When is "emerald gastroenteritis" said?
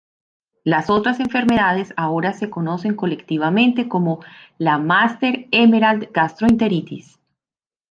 5.51-7.19